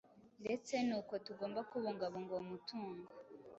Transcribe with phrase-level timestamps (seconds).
[0.43, 3.11] ndetse n’uko tugomba kubungabunga uwo mutungo